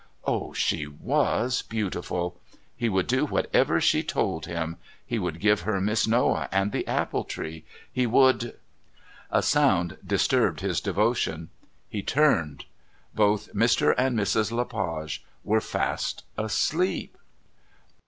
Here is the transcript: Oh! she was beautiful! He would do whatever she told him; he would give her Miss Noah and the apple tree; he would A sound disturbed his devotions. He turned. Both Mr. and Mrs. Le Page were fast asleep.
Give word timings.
Oh! 0.25 0.51
she 0.51 0.87
was 0.87 1.61
beautiful! 1.61 2.35
He 2.75 2.89
would 2.89 3.05
do 3.05 3.27
whatever 3.27 3.79
she 3.79 4.01
told 4.01 4.47
him; 4.47 4.77
he 5.05 5.19
would 5.19 5.39
give 5.39 5.61
her 5.61 5.79
Miss 5.79 6.07
Noah 6.07 6.49
and 6.51 6.71
the 6.71 6.87
apple 6.87 7.23
tree; 7.23 7.65
he 7.91 8.07
would 8.07 8.57
A 9.29 9.43
sound 9.43 9.97
disturbed 10.03 10.61
his 10.61 10.81
devotions. 10.81 11.49
He 11.87 12.01
turned. 12.01 12.65
Both 13.13 13.53
Mr. 13.53 13.93
and 13.95 14.17
Mrs. 14.17 14.51
Le 14.51 14.65
Page 14.65 15.23
were 15.43 15.61
fast 15.61 16.23
asleep. 16.35 17.15